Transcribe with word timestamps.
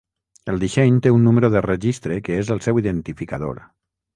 El 0.53 0.55
disseny 0.63 0.95
té 1.07 1.11
un 1.17 1.27
número 1.29 1.51
de 1.55 1.63
registre 1.65 2.17
que 2.29 2.41
és 2.45 2.51
el 2.57 2.65
seu 2.69 2.81
identificador. 2.85 3.63